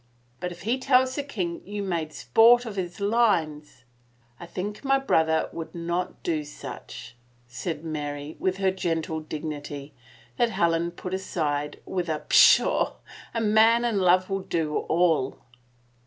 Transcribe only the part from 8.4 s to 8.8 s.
her